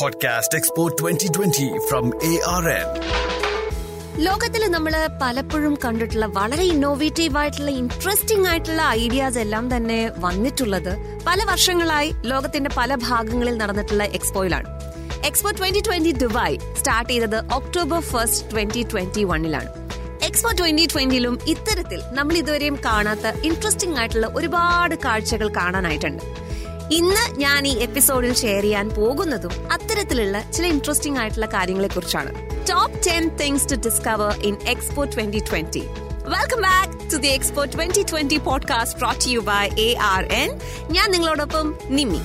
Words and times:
Podcast 0.00 0.54
Expo 0.58 0.82
2020 0.90 1.66
from 1.88 2.06
N 2.30 2.88
ലോകത്തിൽ 4.18 4.62
നമ്മൾ 4.74 4.94
പലപ്പോഴും 5.22 5.74
കണ്ടിട്ടുള്ള 5.84 6.26
വളരെ 6.36 6.64
ഇന്നോവേറ്റീവ് 6.64 7.38
ആയിട്ടുള്ള 7.38 7.70
ഇൻട്രസ്റ്റിംഗ് 7.80 8.48
ആയിട്ടുള്ള 8.48 8.82
ഐഡിയാസ് 9.02 9.38
എല്ലാം 9.38 9.64
തന്നെ 9.74 9.98
വന്നിട്ടുള്ളത് 10.18 10.92
പല 11.24 11.38
വർഷങ്ങളായി 11.48 12.10
ലോകത്തിന്റെ 12.32 12.70
പല 12.76 12.94
ഭാഗങ്ങളിൽ 13.08 13.56
നടന്നിട്ടുള്ള 13.56 14.04
എക്സ്പോയിലാണ് 14.18 14.68
expo 15.26 15.50
twenty 15.50 15.80
twenty 15.80 16.12
Dubai 16.24 16.58
start 16.80 17.12
ചെയ്തത് 17.12 17.38
ഒക്ടോബർ 17.58 18.00
ഫസ്റ്റ് 18.12 18.48
ട്വന്റി 18.52 18.82
ട്വന്റി 18.92 19.24
വണ്ണിലാണ് 19.24 19.70
എക്സ്പോ 20.22 20.52
ട്വന്റി 20.52 20.86
ട്വന്റിയിലും 20.86 21.38
ഇത്തരത്തിൽ 21.54 22.02
നമ്മൾ 22.12 22.36
ഇതുവരെയും 22.36 22.78
കാണാത്ത 22.88 23.32
ഇൻട്രസ്റ്റിംഗ് 23.50 23.98
ആയിട്ടുള്ള 23.98 24.28
ഒരുപാട് 24.34 24.94
കാഴ്ചകൾ 25.04 25.48
കാണാനായിട്ടുണ്ട്. 25.48 26.24
ഇന്ന് 26.90 27.22
ഞാൻ 27.38 27.66
ഈ 27.66 27.72
എപ്പിസോഡിൽ 27.78 28.32
ഷെയർ 28.34 28.62
ചെയ്യാൻ 28.62 28.86
പോകുന്നതും 28.90 29.54
അത്തരത്തിലുള്ള 29.72 30.36
ചില 30.50 30.66
ഇൻട്രസ്റ്റിംഗ് 30.66 31.18
ആയിട്ടുള്ള 31.18 31.46
കാര്യങ്ങളെ 31.54 31.88
കുറിച്ചാണ് 31.88 32.32
top 32.70 33.00
ten 33.06 33.24
things 33.40 33.66
to 33.70 33.76
discover 33.86 34.32
in 34.44 34.56
expo 34.68 35.04
twenty 35.04 35.40
twenty 35.48 35.82
welcome 36.28 36.60
back 36.62 36.92
to 37.12 37.16
the 37.16 37.28
expo 37.28 37.64
twenty 37.64 38.02
twenty 38.02 38.38
podcast 38.44 38.98
brought 38.98 39.28
you 39.28 39.40
by 39.40 39.64
A 39.80 39.90
R 40.06 40.24
N 40.34 40.52
ഞാൻ 40.90 41.10
നിങ്ങളോടൊപ്പം 41.10 41.66
നിമ്മി 41.90 42.22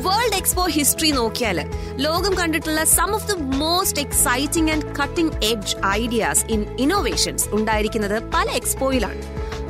വേൾഡ് 0.00 0.36
എക്സ്പോ 0.36 0.64
ഹിസ്റ്ററി 0.68 1.10
നോക്കിയാൽ 1.12 1.60
ലോകം 1.98 2.34
കണ്ടിട്ടുള്ള 2.34 2.84
some 2.90 3.12
of 3.14 3.28
the 3.30 3.36
most 3.58 4.02
exciting 4.02 4.70
and 4.70 4.94
cutting 5.00 5.34
edge 5.44 5.76
ideas 5.94 6.44
in 6.48 6.62
innovations 6.78 7.48
ഉണ്ടായിരിക്കുന്നത് 7.50 8.18
പല 8.34 8.48
എക്സ്പോയിലാണ് 8.52 9.22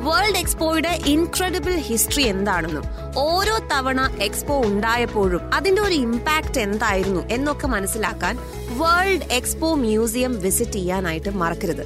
world 0.05 0.37
എക്സ്പോയുടെ 0.37 0.99
incredible 1.05 1.73
history 1.87 2.23
എന്താണെന്നും 2.23 2.85
ഓരോ 3.17 3.55
തവണ 3.71 4.01
എക്സ്പോ 4.21 4.61
ഉണ്ടായപ്പോഴും 4.61 5.41
അതിന്റെ 5.53 5.81
ഒരു 5.81 5.93
ഇമ്പാക്ട് 5.93 6.59
എന്തായിരുന്നു 6.59 7.21
എന്നൊക്കെ 7.29 7.67
മനസ്സിലാക്കാൻ 7.67 8.37
വേൾഡ് 8.81 9.27
എക്സ്പോ 9.31 9.75
മ്യൂസിയം 9.75 10.41
വിസിറ്റ് 10.41 10.71
ചെയ്യാനായിട്ട് 10.71 11.29
മറക്കരുത്. 11.29 11.83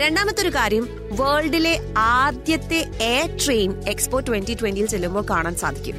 രണ്ടാമത്തെ 0.00 0.42
ഒരു 0.42 0.48
കാര്യം 0.48 0.84
വേൾഡിലെ 1.20 1.74
ആദ്യത്തെ 1.96 2.80
എയർ 3.00 3.30
ട്രെയിൻ 3.44 3.70
എക്സ്പോ 3.88 4.20
ട്വന്റി 4.20 4.54
ട്വന്റിയിൽ 4.54 4.86
ചെല്ലുമ്പോൾ 4.86 5.24
കാണാൻ 5.30 5.56
സാധിക്കും. 5.56 5.96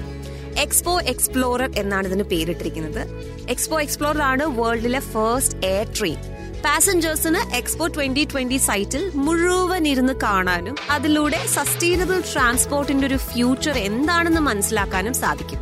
എക്സ്പോ 0.58 1.00
എക്സ്പ്ലോറർ 1.00 1.72
എന്നാണ് 1.76 2.08
ഇതിന് 2.08 2.24
പേരിട്ടിരിക്കുന്നത്. 2.24 3.04
എക്സ്പോ 3.50 3.80
എക്സ്പ്ലോറർ 3.80 4.22
ആണ് 4.22 4.44
വേൾഡിലെ 4.60 5.00
ഫസ്റ്റ് 5.00 5.66
എയർ 5.66 5.88
ട്രെയിൻ 6.00 6.20
പാസഞ്ചേഴ്സിന് 6.64 7.42
എക്സ്പോ 7.58 7.88
ട്വന്റി 7.88 8.24
ട്വന്റി 8.32 8.58
സൈറ്റിൽ 8.58 9.04
മുഴുവൻ 9.26 9.88
ഇരുന്ന് 9.88 10.14
കാണാനും 10.24 10.76
അതിലൂടെ 10.92 11.40
സസ്റ്റൈനബിൾ 11.56 12.18
ട്രാൻസ്പോർട്ടിന്റെ 12.34 13.08
ഒരു 13.08 13.18
ഫ്യൂച്ചർ 13.18 13.78
എന്താണെന്ന് 13.78 14.42
മനസ്സിലാക്കാനും 14.42 15.14
സാധിക്കും. 15.14 15.60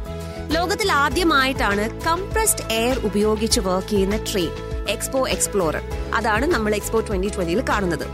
ലോകത്തിൽ 0.51 0.91
ആദ്യമായിട്ടാണ് 0.91 1.85
കംപ്രസ്ഡ് 2.07 2.65
എയർ 2.73 2.97
ഉപയോഗിച്ച് 3.09 3.59
വർക്ക് 3.59 3.89
ചെയ്യുന്ന 3.89 4.15
ട്രെയിൻ 4.31 4.53
എക്സ്പോ 4.95 5.27
എക്സ്പ്ലോറർ 5.27 5.83
അതാണ് 6.13 6.45
നമ്മൾ 6.45 6.73
എക്സ്പോ 6.75 6.99
ട്വന്റി 6.99 7.27
ട്വന്റിയിൽ 7.27 7.61
കാണുന്നത്. 7.69 8.07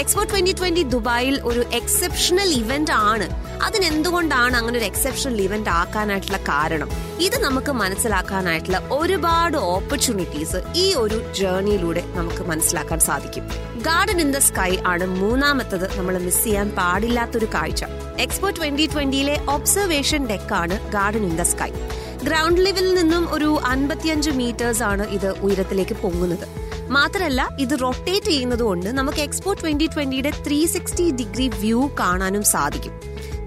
എക്സ്പോ 0.00 0.24
ട്വന്റി 0.24 0.52
ട്വന്റി 0.52 0.82
ദുബായിൽ 0.82 1.40
ഒരു 1.44 1.60
എക്സെപ്ഷണൽ 1.72 2.48
ഇവന്റ് 2.48 2.90
ആണ്. 2.90 3.26
അതിനെന്തുകൊണ്ടാണ് 3.62 4.56
അങ്ങനെ 4.56 4.78
ഒരു 4.78 4.84
എക്സെപ്ഷണൽ 4.84 5.40
ഇവന്റ് 5.42 5.70
ആക്കാനായിട്ടുള്ള 5.70 6.36
കാരണം? 6.38 6.90
ഇത് 7.20 7.36
നമുക്ക് 7.38 7.72
മനസ്സിലാക്കാനായിട്ടുള്ള 7.72 8.88
ഒരുപാട് 8.90 9.56
ഓപ്പർച്യൂണിറ്റീസ് 9.56 10.56
ഈ 10.74 10.94
ഒരു 10.94 11.32
ജേർണിയിലൂടെ 11.32 12.04
നമുക്ക് 12.14 12.42
മനസ്സിലാക്കാൻ 12.42 13.00
സാധിക്കും. 13.00 13.46
ഗാർഡൻ 13.82 14.20
ഇൻ 14.20 14.32
ദ 14.32 14.38
സ്കൈ 14.38 14.76
ആണ് 14.86 15.06
മൂന്നാമത്തത് 15.06 15.98
നമ്മൾ 15.98 16.18
മിസ് 16.18 16.44
ചെയ്യാൻ 16.44 16.70
പാടില്ലാത്തൊരു 16.70 17.46
കാഴ്ച. 17.54 17.84
എക്സ്പോ 18.18 18.50
ട്വന്റി 18.50 18.86
ട്വന്റിയിലെ 18.86 19.44
ഒബ്സർവേഷൻ 19.48 20.26
ഡെക്ക് 20.26 20.54
ആണ് 20.54 20.92
garden 20.92 21.24
in 21.24 21.36
the 21.36 21.42
sky 21.42 21.72
ground 22.24 22.60
ലെവലിൽ 22.66 22.94
നിന്നും 22.94 23.34
ഒരു 23.34 23.58
അൻപത്തിയഞ്ച് 23.64 24.30
മീറ്റേഴ്സ് 24.30 24.82
ആണ് 24.82 25.08
ഇത് 25.08 25.28
ഉയരത്തിലേക്ക് 25.38 25.94
പൊങ്ങുന്നത്. 25.94 26.65
മാത്രമല്ല 26.90 27.48
ഇത് 27.58 27.80
റൊട്ടേറ്റ് 27.80 28.26
ചെയ്യുന്നത് 28.26 28.62
കൊണ്ട് 28.62 28.88
നമുക്ക് 28.98 29.18
എക്സ്പോ 29.18 29.52
ട്വന്റി 29.52 29.86
ട്വന്റിയുടെ 29.86 30.30
ത്രീ 30.46 30.66
സിക്സ്റ്റി 30.66 31.10
ഡിഗ്രി 31.10 31.48
വ്യൂ 31.48 31.90
കാണാനും 32.00 32.42
സാധിക്കും. 32.42 32.92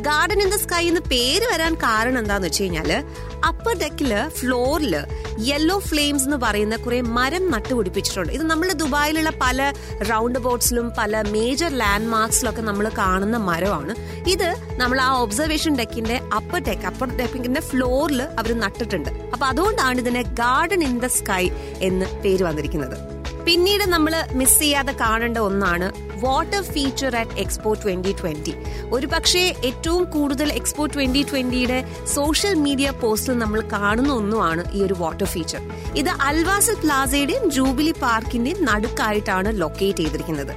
ഗാർഡൻ 0.08 0.42
ഇൻ 0.42 0.50
ദ 0.50 0.56
സ്കൈ 0.56 0.88
എന്ന് 0.88 1.02
പേര് 1.02 1.46
വരാൻ 1.52 1.74
കാരണം 1.74 2.20
എന്താന്ന് 2.20 2.48
വെച്ച് 2.48 2.64
കഴിഞ്ഞാൽ 2.64 3.04
അപ്പർ 3.50 3.78
ഡെക്കിൽ 3.78 4.14
ഫ്ലോറിൽ 4.28 4.96
യെല്ലോ 5.38 5.80
ഫ്ലെയിംസ് 5.80 6.24
എന്ന് 6.24 6.38
പറയുന്ന 6.38 6.76
കുറെ 6.76 7.02
മരം 7.02 7.52
നട്ടുപിടിപ്പിച്ചിട്ടുണ്ട് 7.52 8.34
ഇത് 8.34 8.44
നമ്മൾ 8.44 8.74
ദുബായിലുള്ള 8.74 9.30
പല 9.30 9.74
റൗണ്ട് 10.12 10.40
ബോട്ട്സിലും 10.40 10.92
പല 10.98 11.22
മേജർ 11.22 11.72
ലാൻഡ് 11.72 12.08
മാർക്സിലൊക്കെ 12.08 12.62
നമ്മൾ 12.62 12.92
കാണുന്ന 12.98 13.38
മരമാണ്. 13.38 13.96
ഇത് 14.28 14.56
നമ്മൾ 14.78 15.02
ആ 15.02 15.12
ഒബ്സർവേഷൻ 15.20 15.76
ഡെക്കിന്റെ 15.76 16.22
അപ്പർ 16.40 16.60
ഡെക്ക് 16.60 16.86
അപ്പർ 16.86 17.10
ഡെക്കിന്റെ 17.10 17.60
ഫ്ലോറിൽ 17.60 18.22
അവർ 18.22 18.60
നട്ടിട്ടുണ്ട്. 18.60 19.10
അപ്പൊ 19.34 19.46
അതുകൊണ്ടാണ് 19.46 20.00
ഇതിനെ 20.00 20.22
ഗാർഡൻ 20.22 20.84
ഇൻ 20.84 21.00
ദ 21.00 21.06
സ്കൈ 21.06 21.50
എന്ന് 21.82 22.06
പേര് 22.26 22.44
വന്നിരിക്കുന്നത്. 22.44 23.19
പിന്നീട് 23.50 23.84
നമ്മൾ 23.84 24.14
മിസ് 24.34 24.60
ചെയ്യാതെ 24.60 24.92
കാണേണ്ട 24.92 25.38
ഒന്നാണ് 25.38 25.92
water 26.20 26.62
feature 26.62 27.16
at 27.16 27.38
expo 27.38 27.74
twenty 27.74 28.12
twenty 28.12 28.54
ഒരു 28.92 29.08
പക്ഷേ 29.08 29.54
ഏറ്റവും 29.64 30.04
കൂടുതൽ 30.04 30.50
എക്സ്പോ 30.50 30.86
ട്വന്റി 30.86 31.22
ട്വന്റിയുടെ 31.22 31.80
സോഷ്യൽ 32.14 32.54
മീഡിയ 32.54 32.90
പോസ്റ്റിൽ 32.92 33.38
നമ്മൾ 33.38 33.62
കാണുന്ന 33.62 34.14
ഒന്നുമാണ് 34.14 34.64
ഈ 34.74 34.82
ഒരു 34.82 34.94
വാട്ടർ 34.94 35.26
ഫീച്ചർ 35.26 35.62
ഇത് 35.98 36.10
അൽവാസൽ 36.10 36.74
പ്ലാസയുടെയും 36.74 37.50
ജൂബിലി 37.50 37.92
പാർക്കിന്റെയും 38.02 38.66
നടുക്കായിട്ടാണ് 38.66 39.62
ലൊക്കേറ്റ് 39.62 39.98
ചെയ്തിരിക്കുന്നത്. 39.98 40.54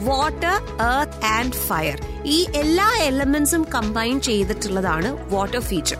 വാട്ടർ 0.00 0.56
എർത്ത് 0.80 1.24
ആൻഡ് 1.24 1.52
ഫയർ 1.52 1.98
ഈ 2.24 2.46
എല്ലാ 2.54 2.88
എലമെന്റ്സും 3.06 3.66
കമ്പൈൻ 3.74 4.20
ചെയ്തിട്ടുള്ളതാണ് 4.20 5.30
വാട്ടർ 5.30 5.60
ഫീച്ചർ 5.60 5.98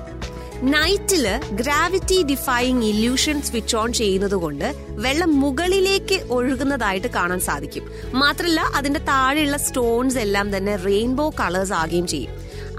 നൈറ്റിൽ 0.62 1.40
gravity 1.52 2.22
defying 2.22 2.84
illusion 2.84 3.42
switch 3.42 3.76
on 3.76 3.92
ചെയ്യുന്നത് 3.92 4.34
കൊണ്ട് 4.34 4.74
വെള്ളം 4.88 5.40
മുകളിലേക്ക് 5.40 6.26
ഒഴുകുന്നതായിട്ട് 6.30 7.06
കാണാൻ 7.06 7.40
സാധിക്കും. 7.40 7.90
മാത്രമല്ല 8.12 8.60
അതിന്റെ 8.60 9.00
താഴെയുള്ള 9.00 9.56
സ്റ്റോൺസ് 9.56 10.18
എല്ലാം 10.18 10.56
തന്നെ 10.56 10.76
റെയിൻബോ 10.76 11.30
കളേഴ്സ് 11.40 11.72
ആകുകയും 11.72 12.06
ചെയ്യും. 12.06 12.30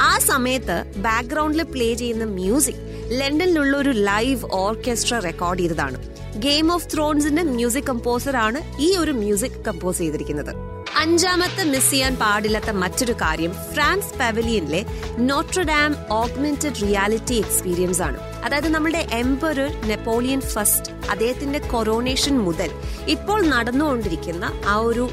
ആ 0.02 0.20
സമയത്ത് 0.20 0.84
ബാക്ക്ഗ്രൗണ്ടിൽ 0.98 1.64
പ്ലേ 1.64 1.94
ചെയ്യുന്ന 1.94 2.24
മ്യൂസിക് 2.24 3.08
ലണ്ടനിലുള്ള 3.08 3.78
ഒരു 3.78 3.90
ലൈവ് 3.90 4.46
ഓർക്കസ്ട്ര 4.52 5.20
റെക്കോർഡ് 5.20 5.60
ചെയ്തതാണ്. 5.60 5.98
ഗെയിം 6.40 6.74
ഓഫ് 6.74 6.88
ത്രോൺസിന്റെ 6.94 7.44
മ്യൂസിക് 7.44 7.84
കമ്പോസർ 7.84 8.36
ആണ് 8.36 8.82
ഈ 8.82 8.96
ഒരു 8.96 9.12
മ്യൂസിക് 9.12 9.66
കമ്പോസ് 9.68 9.98
ചെയ്തിരിക്കുന്നത്. 9.98 10.67
അഞ്ചാമത്തെ 11.02 11.64
മിസ് 11.64 11.92
ചെയ്യാൻ 11.92 12.16
പാടില്ലാത്ത 12.16 12.70
മറ്റൊരു 12.70 13.14
കാര്യം 13.14 13.52
France 13.74 14.14
പവലിയനിലെ 14.14 14.86
Notre Dame 15.18 15.96
augmented 16.10 16.82
reality 16.82 17.34
experience 17.34 18.02
ആണ്. 18.02 18.18
അതായത് 18.44 18.68
നമ്മുടെ 18.68 19.08
എംപറർ 19.12 19.72
നെപ്പോളിയൻ 19.86 20.42
ഫസ്റ്റ് 20.42 20.92
അദ്ദേഹത്തിന്റെ 21.10 21.60
കൊറോണേഷൻ 21.60 22.38
മുതൽ 22.38 22.72
ഇപ്പോൾ 23.08 23.46
നടന്നുകൊണ്ടിരിക്കുന്ന 23.48 24.52
ആ 24.66 24.78
ഒരു 24.78 25.10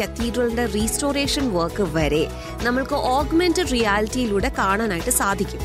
കത്തീഡ്രലിന്റെ 0.00 0.66
റീസ്റ്റോറേഷൻ 0.66 1.54
വർക്ക് 1.54 1.82
വരെ 1.82 2.30
നമ്മൾക്ക് 2.62 2.94
ഓഗ്മെന്റഡ് 2.94 3.72
റിയാലിറ്റിയിലൂടെ 3.72 4.52
കാണാനായിട്ട് 4.58 5.10
സാധിക്കും. 5.10 5.62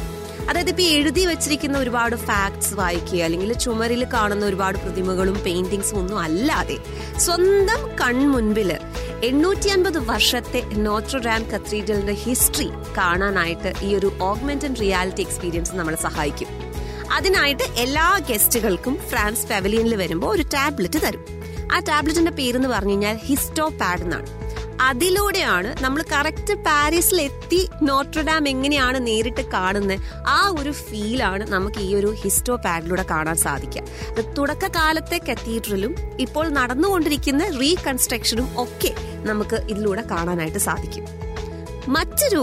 അതായത് 0.49 0.69
ഇപ്പൊ 0.69 0.83
എഴുതി 0.83 1.25
വെച്ചിരിക്കുന്ന 1.25 1.77
ഒരുപാട് 1.77 2.15
ഫാക്ട്സ് 2.15 2.73
വായിക്കുക 2.73 3.19
അല്ലെങ്കിൽ 3.23 3.53
ചുമരിൽ 3.53 4.05
കാണുന്ന 4.13 4.45
ഒരുപാട് 4.45 4.77
പ്രതിമകളും 4.77 5.37
പെയിന്റിങ്സും 5.45 5.97
ഒന്നും 5.99 6.19
അല്ലാതെ 6.19 6.77
സ്വന്തം 7.17 7.81
കൺമുൻപിൽ 8.01 8.71
എണ്ണൂറ്റി 9.23 9.67
അൻപത് 9.67 9.97
വർഷത്തെ 10.05 10.61
നോട്രഡാം 10.75 11.49
കത്തീഡ്രലിന്റെ 11.49 12.13
ഹിസ്റ്ററി 12.13 12.69
കാണാനായിട്ട് 12.97 13.73
ഈ 13.81 13.95
ഒരു 13.95 14.13
ഓഗ്മെന്റഡ് 14.21 14.79
റിയാലിറ്റി 14.79 15.21
എക്സ്പീരിയൻസ് 15.21 15.75
നമ്മളെ 15.75 15.97
സഹായിക്കും. 15.97 16.47
അതിനായിട്ട് 17.11 17.63
എല്ലാ 17.63 18.19
ഗസ്റ്റുകൾക്കും 18.29 18.97
ഫ്രാൻസ് 19.09 19.47
പവലിയനിൽ 19.47 19.95
വരുമ്പോൾ 19.95 20.35
ഒരു 20.35 20.41
ടാബ്ലറ്റ് 20.41 21.01
തരും. 21.01 21.25
ആ 21.71 21.79
ടാബ്ലറ്റിന്റെ 21.79 22.31
പേരെന്ന് 22.31 22.67
പറഞ്ഞു 22.67 22.91
കഴിഞ്ഞാൽ 22.91 23.17
ഹിസ്റ്റോ 23.17 23.67
പാഡ് 23.67 24.01
എന്നാണ്. 24.01 24.38
അതിലൂടെയാണ് 24.79 25.69
നമ്മൾ 25.81 26.01
കറക്റ്റ് 26.11 26.53
പാരീസിൽ 26.57 27.21
എത്തി 27.21 27.59
നോട്രഡാം 27.81 28.47
എങ്ങനെയാണ് 28.47 29.07
നേരിട്ട് 29.07 29.43
കാണുന്നത് 29.51 29.95
ആ 30.27 30.39
ഒരു 30.59 30.71
ഫീലാണ് 30.71 31.45
നമുക്ക് 31.49 31.79
ഈ 31.79 31.95
ഒരു 31.95 32.11
ഹിസ്റ്റോ 32.21 32.55
പാഡിലൂടെ 32.55 33.05
കാണാൻ 33.11 33.37
സാധിക്കുക 33.37 33.83
തുടക്കകാലത്തെ 34.37 35.19
കത്തീഡ്രലും 35.29 35.95
ഇപ്പോൾ 36.19 36.47
നടന്നുകൊണ്ടിരിക്കുന്ന 36.49 37.45
റീകൺസ്ട്രക്ഷനും 37.59 38.49
ഒക്കെ 38.57 38.93
നമുക്ക് 39.25 39.55
ഇതിലൂടെ 39.69 40.05
കാണാനായിട്ട് 40.11 40.57
സാധിക്കും. 40.57 41.05
മറ്റൊരു 41.95 42.41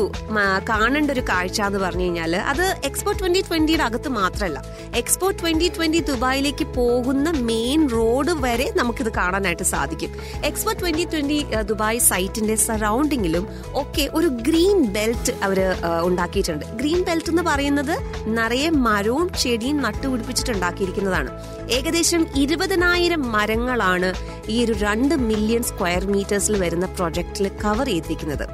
കാണേണ്ട 0.69 1.11
ഒരു 1.15 1.23
കാഴ്ച 1.29 1.59
എന്ന് 1.67 1.79
പറഞ്ഞു 1.79 2.05
കഴിഞ്ഞാൽ 2.05 2.33
അത് 2.53 2.65
എക്സ്പോ 2.89 3.13
ട്വന്റി 3.13 3.41
ട്വന്റിയുടെ 3.49 3.85
അകത്ത് 3.89 4.09
മാത്രമല്ല 4.09 4.59
എക്സ്പോ 5.01 5.31
ട്വന്റി 5.41 5.69
ട്വന്റി 5.77 6.01
ദുബായിലേക്ക് 6.11 6.67
പോകുന്ന 6.79 7.31
മെയിൻ 7.51 7.81
റോഡ് 7.95 8.33
വരെ 8.45 8.67
നമുക്കിത് 8.77 9.11
കാണാനായിട്ട് 9.19 9.63
സാധിക്കും. 9.63 10.13
എക്സ്പോ 10.45 10.73
ട്വന്റി 10.73 11.05
ട്വന്റി 11.13 11.39
ദുബായ് 11.71 11.99
സൈറ്റിന്റെ 11.99 12.57
സറൗണ്ടിങ്ങിലും 12.67 13.47
ഒക്കെ 13.83 14.11
ഒരു 14.15 14.27
ഗ്രീൻ 14.49 14.79
ബെൽറ്റ് 14.97 15.35
അവർ 15.49 15.61
ഉണ്ടാക്കിയിട്ടുണ്ട്. 16.09 16.65
ഗ്രീൻ 16.81 17.01
ബെൽറ്റ് 17.09 17.31
എന്ന് 17.31 17.43
പറയുന്നത് 17.43 17.95
നിറയെ 18.39 18.71
മരവും 18.87 19.29
ചെടിയും 19.43 19.79
നട്ടുപിടിപ്പിച്ചിട്ടുണ്ടാക്കിയിരിക്കുന്നതാണ്. 19.87 21.31
ഏകദേശം 21.79 22.25
ഇരുപതിനായിരം 22.43 23.33
മരങ്ങളാണ് 23.37 24.11
ഈ 24.55 24.65
ഒരു 24.65 24.75
രണ്ട് 24.85 25.15
മില്യൺ 25.31 25.63
സ്ക്വയർ 25.71 26.03
മീറ്റേഴ്സിൽ 26.15 26.57
വരുന്ന 26.65 26.87
പ്രൊജക്ടിൽ 26.99 27.47
കവർ 27.65 27.87
ചെയ്തിരിക്കുന്നത്. 27.93 28.47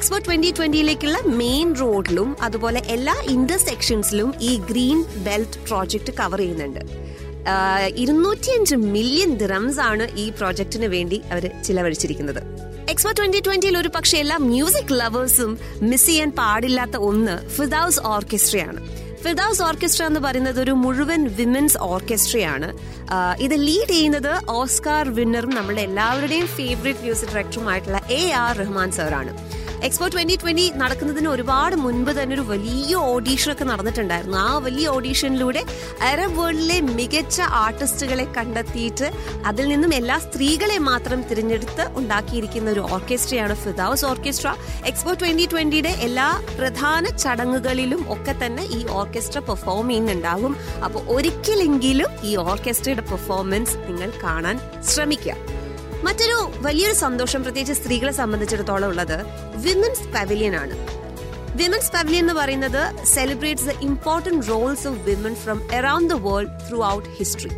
എക്സ്പോ 0.00 0.18
ട്വന്റി 0.26 0.50
ട്വന്റിയിലേക്കുള്ള 0.56 1.16
മെയിൻ 1.40 1.68
റോഡിലും 1.80 2.28
അതുപോലെ 2.46 2.80
എല്ലാ 2.94 3.14
ഇന്റർസെക്ഷൻസിലും 3.34 4.28
ഈ 4.50 4.52
ഗ്രീൻ 4.68 4.98
ബെൽറ്റ് 5.26 5.58
പ്രോജക്റ്റ് 5.66 6.12
കവർ 6.20 6.40
ചെയ്യുന്നുണ്ട്. 6.42 6.80
ഇരുന്നൂറ്റിയഞ്ച് 8.02 8.76
മില്യൺ 8.94 9.32
ദിറംസ് 9.42 9.80
ആണ് 9.88 10.04
ഈ 10.22 10.24
പ്രോജക്റ്റിന് 10.38 10.88
വേണ്ടി 10.94 11.18
അവർ 11.32 11.46
ചിലവഴിച്ചിരിക്കുന്നത്. 11.66 12.40
എക്സ്പോ 12.92 13.12
ട്വന്റി 13.18 13.42
ട്വന്റിയിൽ 13.48 13.76
ഒരു 13.82 13.90
പക്ഷേ 13.96 14.16
എല്ലാ 14.22 14.38
മ്യൂസിക് 14.48 14.94
ലവേഴ്സും 15.00 15.52
മിസ് 15.90 16.08
ചെയ്യാൻ 16.10 16.32
പാടില്ലാത്ത 16.40 16.96
ഒന്ന് 17.10 17.36
ഫിദൌസ് 17.58 18.02
ഓർക്കസ്ട്രയാണ് 18.14 18.80
ഫിദൌസ് 19.26 19.62
ഓർക്കസ്ട്ര 19.68 20.02
എന്ന് 20.10 20.20
പറയുന്നത് 20.26 20.58
ഒരു 20.64 20.74
മുഴുവൻ 20.82 21.22
വിമൻസ് 21.38 21.78
ഓർക്കസ്ട്രയാണ് 21.92 22.68
ഇത് 23.44 23.54
ലീഡ് 23.68 23.92
ചെയ്യുന്നത് 23.94 24.32
ഓസ്കാർ 24.58 25.06
വിന്നറും 25.18 25.54
നമ്മുടെ 25.60 25.82
എല്ലാവരുടെയും 25.88 26.46
ഫേവറേറ്റ് 26.58 27.02
മ്യൂസിക് 27.06 27.32
ഡയറക്ടറുമായിട്ടുള്ള 27.34 28.00
എ 28.18 28.22
ആർ 28.44 28.54
റഹ്മാൻ 28.64 28.90
സാറാണ് 28.98 29.32
എക്സ്പോ 29.86 30.06
ട്വന്റി 30.12 30.34
ട്വന്റി 30.40 30.64
നടക്കുന്നതിന് 30.80 31.28
ഒരുപാട് 31.34 31.74
മുൻപ് 31.82 32.10
തന്നെ 32.16 32.34
ഒരു 32.36 32.44
വലിയ 32.50 32.94
ഓഡീഷൻ 33.12 33.48
ഒക്കെ 33.52 33.64
നടന്നിട്ടുണ്ടായിരുന്നു. 33.70 34.36
ആ 34.48 34.58
വലിയ 34.66 34.86
ഓഡീഷനിലൂടെ 34.96 35.62
അറബ് 36.08 36.36
വേൾഡിലെ 36.38 36.76
മികച്ച 36.98 37.40
ആർട്ടിസ്റ്റുകളെ 37.60 38.26
കണ്ടെത്തിയിട്ട് 38.36 39.06
അതിൽ 39.50 39.66
നിന്നും 39.72 39.92
എല്ലാ 40.00 40.16
സ്ത്രീകളെ 40.26 40.78
മാത്രം 40.90 41.20
തിരഞ്ഞെടുത്ത് 41.28 41.86
ഉണ്ടാക്കിയിരിക്കുന്ന 42.00 42.70
ഒരു 42.74 42.82
ഓർക്കസ്ട്രയാണ് 42.96 43.56
ഫിദാവസ് 43.64 44.06
ഓർക്കസ്ട്ര 44.10 44.50
എക്സ്പോ 44.90 45.14
ട്വന്റി 45.22 45.46
ട്വന്റിയുടെ 45.52 45.92
എല്ലാ 46.08 46.28
പ്രധാന 46.58 47.04
ചടങ്ങുകളിലും 47.24 48.02
ഒക്കെ 48.16 48.34
തന്നെ 48.42 48.66
ഈ 48.78 48.82
ഓർക്കസ്ട്ര 49.00 49.38
പെർഫോം 49.48 49.88
ചെയ്യുന്നുണ്ടാകും. 49.88 50.54
അപ്പോൾ 50.84 51.02
ഒരിക്കലെങ്കിലും 51.16 52.12
ഈ 52.30 52.34
ഓർക്കസ്ട്രയുടെ 52.48 53.06
പെർഫോമൻസ് 53.12 53.76
നിങ്ങൾ 53.88 54.12
കാണാൻ 54.26 54.58
ശ്രമിക്കുക. 54.92 55.59
മറ്റൊരു 56.02 56.50
വലിയൊരു 56.56 56.94
സന്തോഷം 56.94 57.42
പ്രത്യേകിച്ച് 57.42 57.82
സ്ത്രീകളെ 57.82 58.12
സംബന്ധിച്ചിടത്തോളം 58.12 58.88
ഉള്ളത് 58.88 59.16
വിമൻസ് 59.56 60.08
പവിലിയൻ 60.14 60.56
ആണ്. 60.56 60.76
വിമൻസ് 61.56 61.92
പവിലിയൻ 61.92 62.22
എന്ന് 62.22 62.32
പറയുന്നത് 62.32 63.04
celebrates 63.04 63.66
the 63.66 63.70
important 63.80 64.48
roles 64.48 64.88
of 64.88 64.98
women 64.98 65.34
from 65.34 65.74
around 65.74 66.14
the 66.14 66.16
world 66.16 66.48
throughout 66.84 67.08
history 67.08 67.50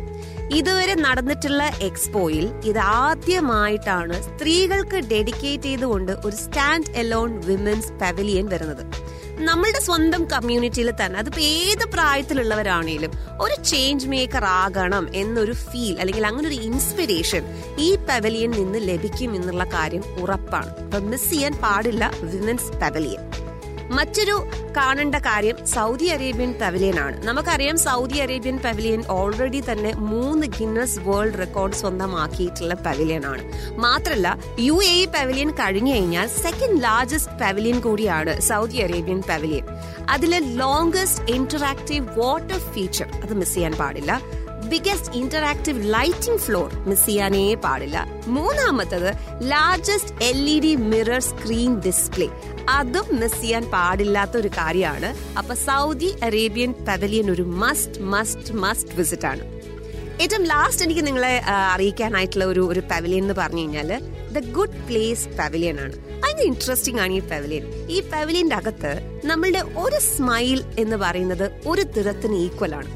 ഇതുവരെ 0.53 0.95
നടന്നിട്ടുള്ള 0.95 1.63
എക്സ്പോയിൽ 1.81 2.51
ഇത് 2.65 2.77
ആദ്യമായിട്ടാണ് 2.77 4.21
സ്ത്രീകൾക്ക് 4.23 4.95
ഡെഡിക്കേറ്റ് 4.95 5.63
ചെയ്തുകൊണ്ട് 5.63 6.11
ഒരു 6.25 6.35
സ്റ്റാൻഡ് 6.35 6.91
എലോൺ 6.95 7.39
വിമൻസ് 7.39 7.91
പവലിയൻ 7.91 8.45
വരുന്നത്. 8.45 8.83
നമ്മളുടെ 9.39 9.79
സ്വന്തം 9.79 10.25
കമ്മ്യൂണിറ്റിയിൽ 10.25 10.91
തന്നെ 10.91 11.19
അതിപ്പോൾ 11.19 11.41
ഏത് 11.41 11.85
പ്രായത്തിലുള്ളവരാണേലും 11.93 13.11
ഒരു 13.41 13.63
ചേഞ്ച് 13.63 14.07
മേക്കർ 14.07 14.45
ആകണം 14.45 15.07
എന്നൊരു 15.13 15.51
ഫീൽ 15.51 15.99
അല്ലെങ്കിൽ 15.99 16.25
അങ്ങനെ 16.25 16.47
ഒരു 16.47 16.55
ഇൻസ്പിരേഷൻ 16.55 17.43
ഈ 17.77 17.95
പവലിയൻ 17.95 18.51
നിന്ന് 18.51 18.79
ലഭിക്കും 18.87 19.35
എന്നുള്ള 19.35 19.63
കാര്യം 19.63 20.03
ഉറപ്പാണ്. 20.19 20.67
അപ്പൊ 20.67 20.99
മിസ് 20.99 21.29
ചെയ്യാൻ 21.29 21.53
പാടില്ല 21.53 22.11
വിമൻസ് 22.21 22.71
പവലിയൻ 22.71 23.29
മറ്റൊരു 23.91 24.43
കാണേണ്ട 24.77 25.15
കാര്യം 25.15 25.65
സൗദി 25.65 26.05
അറേബ്യൻ 26.05 26.53
പവലിയൻ 26.53 26.99
ആണ്. 26.99 27.27
നമുക്കറിയാം 27.27 27.77
സൗദി 27.77 28.17
അറേബ്യൻ 28.17 28.57
പവലിയൻ 28.57 29.03
ഓൾറെഡി 29.09 29.63
തന്നെ 29.71 29.93
മൂന്ന് 29.95 30.47
ഗിന്നസ് 30.47 30.99
വേൾഡ് 30.99 31.39
റെക്കോർഡ് 31.39 31.73
സ്വന്തമാക്കിയിട്ടുള്ള 31.73 32.73
പവലിയൻ 32.73 33.25
ആണ്. 33.25 33.43
മാത്രല്ല 33.77 34.39
യു 34.59 34.73
എ 34.73 35.05
പവലിയൻ 35.05 35.51
കഴിഞ്ഞു 35.51 35.93
കഴിഞ്ഞാൽ 35.93 36.27
സെക്കൻഡ് 36.27 36.83
ലാർജസ്റ്റ് 36.83 37.39
പവലിയൻ 37.39 37.79
കൂടിയാണ് 37.79 38.39
സൗദി 38.39 38.77
അറേബ്യൻ 38.77 39.21
പവലിയൻ 39.29 39.67
അതിലെ 40.09 40.39
ലോങ്സ്റ്റ് 40.39 41.31
ഇന്ററാക്റ്റീവ് 41.31 42.19
വാട്ടർ 42.19 42.57
ഫീച്ചർ 42.57 43.07
അത് 43.23 43.33
മിസ് 43.33 43.53
ചെയ്യാൻ 43.53 43.71
പാടില്ല. 43.71 44.21
Biggest 44.73 45.11
interactive 45.21 45.79
lighting 45.95 46.41
floor 46.45 46.67
miss 46.89 47.05
ചെയ്യാനേ 47.07 47.41
പാടില്ല. 47.65 47.97
മൂന്നാമത്തത് 48.37 49.09
largest 49.51 50.13
L 50.29 50.39
E 50.53 50.57
D 50.65 50.71
mirror 50.91 51.21
screen 51.29 51.71
display 51.85 52.27
അതും 52.77 53.07
മിസ് 53.21 53.39
ചെയ്യാൻ 53.41 53.63
പാടില്ലാത്ത 53.75 54.35
ഒരു 54.41 54.49
കാര്യമാണ്. 54.59 55.09
അപ്പൊ 55.39 55.53
സൗദി 55.67 56.09
അറേബ്യൻ 56.27 56.71
പവലിയൻ 56.89 57.27
ഒരു 57.35 57.45
മസ്റ്റ് 57.63 58.01
മസ്റ്റ് 58.13 58.55
മസ്റ്റ് 58.63 58.95
വിസിറ്റ് 58.99 59.27
ആണ്. 59.31 59.43
ഏറ്റവും 60.23 60.43
ലാസ്റ്റ് 60.53 60.83
എനിക്ക് 60.85 61.03
നിങ്ങളെ 61.07 61.33
അറിയിക്കാനായിട്ടുള്ള 61.73 62.45
ഒരു 62.53 62.63
ഒരു 62.71 62.81
പവലിയൻ 62.91 63.23
എന്ന് 63.25 63.37
പറഞ്ഞു 63.41 63.61
കഴിഞ്ഞാൽ 63.61 63.89
ദ 64.35 64.41
ഗുഡ് 64.57 64.81
പ്ലേസ് 64.89 65.25
പവലിയൻ 65.39 65.77
ആണ്. 65.85 65.95
ഭയങ്കര 66.23 66.45
ഇൻട്രസ്റ്റിംഗ് 66.51 67.01
ആണ് 67.05 67.13
ഈ 67.19 67.23
പവലിയൻ 67.33 67.65
ഈ 67.95 67.99
പവലിയന്റെ 68.13 68.55
അകത്ത് 68.61 68.91
നമ്മളുടെ 69.31 69.63
ഒരു 69.85 69.99
സ്മൈൽ 70.11 70.59
എന്ന് 70.83 70.99
പറയുന്നത് 71.05 71.45
ഒരു 71.71 71.85
തിറത്തിന് 71.97 72.37
ഈക്വൽ 72.45 72.75
ആണ്. 72.81 72.91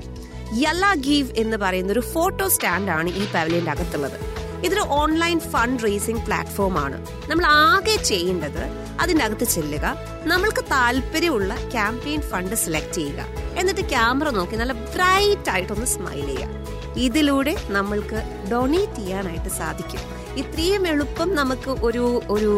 യല്ല 0.54 0.94
ഗീവ് 0.94 1.32
എന്ന് 1.38 1.58
പറയുന്ന 1.58 1.92
ഒരു 1.92 2.00
ഫോട്ടോ 2.00 2.48
സ്റ്റാൻഡ് 2.48 2.92
ആണ് 2.92 3.10
ഈ 3.10 3.28
പവലിയന്റെ 3.28 3.72
അകത്തുള്ളത്. 3.72 4.38
ഇതൊരു 4.66 4.80
ഓൺലൈൻ 4.80 5.40
ഫണ്ട് 5.40 5.84
റേസിംഗ് 5.84 6.26
പ്ലാറ്റ്ഫോം 6.26 6.80
ആണ്. 6.80 7.08
നമ്മൾ 7.30 7.46
ആകെ 7.46 7.96
ചെയ്യേണ്ടത് 7.96 8.88
അതിന്റെ 9.00 9.26
അകത്ത് 9.26 9.44
ചെല്ലുക 9.44 9.98
നമ്മൾക്ക് 10.24 10.64
താല്പര്യമുള്ള 10.72 11.56
ക്യാമ്പയിൻ 11.72 12.22
ഫണ്ട് 12.22 12.56
സെലക്ട് 12.56 12.94
ചെയ്യുക. 12.94 13.26
എന്നിട്ട് 13.58 13.82
ക്യാമറ 13.82 14.30
നോക്കി 14.30 14.56
നല്ല 14.56 14.72
ബ്രൈറ്റ് 14.72 15.50
ആയിട്ടൊന്ന് 15.50 15.86
സ്മൈൽ 15.86 16.26
ചെയ്യുക. 16.26 16.68
ഇതിലൂടെ 16.98 17.58
നമ്മൾക്ക് 17.70 18.50
ഡൊണേറ്റ് 18.52 18.96
ചെയ്യാനായിട്ട് 18.96 19.50
സാധിക്കും. 19.50 20.17
ഇത്രയും 20.38 20.88
എളുപ്പം 20.88 21.36
നമുക്ക് 21.36 21.72
ഒരു 21.86 22.22
ഒരു 22.30 22.52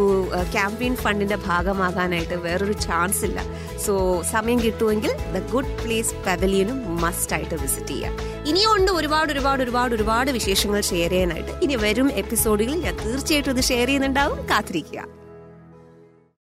ക്യാമ്പയിൻ 0.51 0.95
ഫണ്ടിന്റെ 0.95 1.35
ഭാഗമാകാനായിട്ട് 1.35 2.33
വേറൊരു 2.33 2.73
ചാൻസ് 2.73 3.25
ഇല്ല. 3.25 3.41
സോ 3.85 4.23
സമയം 4.31 4.59
കിട്ടുമെങ്കിൽ 4.63 5.11
ദ 5.35 5.51
ഗുഡ് 5.51 5.83
പ്ലേസ് 5.83 6.15
പവലിയനും 6.15 7.01
മസ്റ്റ് 7.01 7.33
ആയിട്ട് 7.33 7.55
വിസിറ്റ് 7.55 7.87
ചെയ്യാം. 7.87 8.17
ഇനിയും 8.47 8.75
ഉണ്ട് 8.75 8.91
ഒരുപാട് 8.91 9.31
ഒരുപാട് 9.31 9.63
ഒരുപാട് 9.63 9.95
ഒരുപാട് 9.95 10.31
വിശേഷങ്ങൾ 10.31 10.81
ഷെയർ 10.81 11.09
ചെയ്യാനായിട്ട്. 11.09 11.51
ഇനി 11.63 11.75
വരും 11.75 12.11
എപ്പിസോഡുകളിൽ 12.11 12.79
ഞാൻ 12.79 12.97
തീർച്ചയായിട്ടും 13.05 13.57
ഇത് 13.57 13.63
ഷെയർ 13.63 13.87
ചെയ്യുന്നുണ്ടാവും. 13.87 14.49
കാത്തിരിക്കുക. 14.49 14.99